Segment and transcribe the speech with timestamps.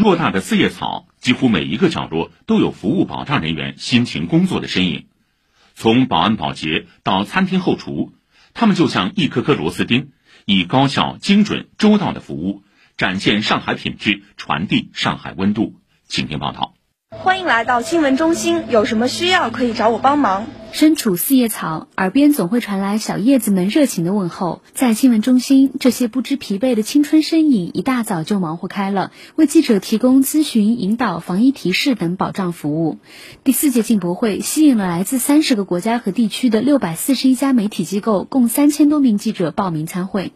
[0.00, 5.06] 偌大的四叶草，几乎每一个角落都有服务保障人员辛勤工作的身影。
[5.74, 8.12] 从保安保洁到餐厅后厨，
[8.54, 10.10] 他们就像一颗颗螺丝钉，
[10.44, 12.62] 以高效、精准、周到的服务，
[12.96, 15.74] 展现上海品质，传递上海温度。
[16.06, 16.74] 请听报道。
[17.10, 20.46] 欢迎来到新闻中心，有什么需要可以找我帮忙。
[20.72, 24.62] 身处四叶草，耳边总会传来小叶子们热情的问候。
[24.72, 32.98] 在新闻中心，这些不知疲惫的青春身影一大早就忙活开了，为记者提供咨询、引导、防疫提示等保障服务。
[33.42, 40.32] 第四届进博会吸引了来自三十个国家和地区的六百四十一家媒体机构，共三千多名记者报名参会。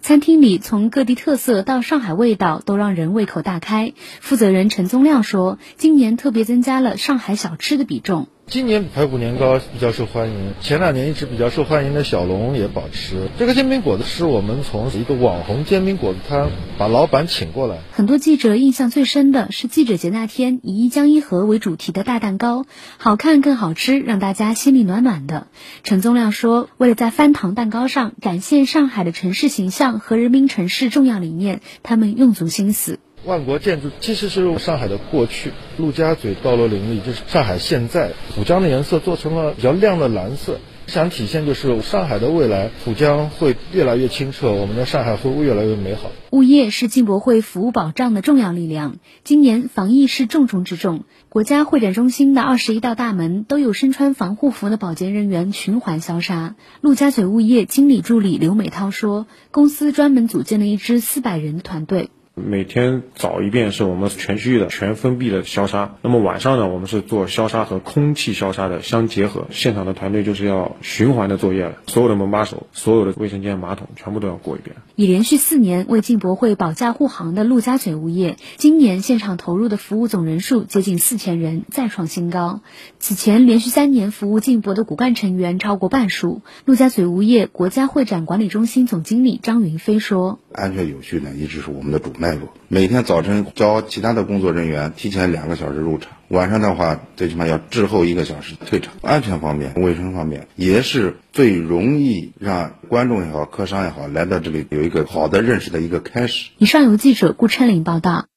[0.00, 3.94] 餐厅里，从各地特色到上海味道，都让人胃口大开。
[4.20, 13.28] 负责人陈宗亮说：“今年特别增加了上海小吃的比重。”今年排骨年糕比较受欢迎，前两年一直比较受欢迎的小龙也保持。
[13.38, 16.48] 这个煎饼果子是我们从一个网红煎饼果子摊
[16.78, 17.76] 把老板请过来。
[17.92, 22.64] 很多记者印象最深的是记者节那天以一江一河为主题的大蛋糕，
[22.96, 25.48] 好看更好吃，让大家心里暖暖的。
[25.82, 32.98] 陈宗亮说，为了在翻糖蛋糕上展现上海的城市形象和人民城市重要理念，他们用足心思。
[33.28, 38.12] 万国建筑其实是上海的过去，陆家嘴道路林立就是上海现在。
[38.34, 46.10] 浦江的颜色做成了比较亮的蓝色，想体现就是上海的未来，浦江会越来越清澈，我们的上海会越来越美好。
[46.30, 51.04] 物业是进博会服务保障的重要力量，今年防疫是重中之重。
[51.28, 56.54] 国家会展中心的二十一道大门都有身穿防护服的保洁人员循环消杀。
[56.80, 62.08] 陆家嘴物业经理助理刘美涛说，公司专门组建了一支四百人的团队。
[62.38, 69.46] 每天早一遍是我们全区域的全封闭的消杀，那么晚上呢，我们是做消杀和空气消杀的相结合。
[69.50, 74.76] 现场的团队就是要循环的作业了，所有的门把手、所有的卫生间马桶全部都要过一遍。
[74.96, 82.60] 已连续四年为进博会保驾护航的陆家嘴物业，今年现场投入的服务总人数接近四千人，再创新高。
[82.98, 86.42] 此前连续三年服务进博的骨干成员超过半数。
[86.64, 92.27] 陆家嘴物业国家会展管理中心总经理张云飞说：“安全有序呢，一直是我们的主脉。”
[92.68, 98.92] 每天早晨教其他的工作人员提前两个小时入场，晚上的话最起码要滞后一个小时退场。
[99.02, 106.50] 安全方面、卫生方面也是最容易让观众也好、客商也好来到这里有一个好的认识的一个开始。
[106.58, 108.28] 以上由记者顾春林报道。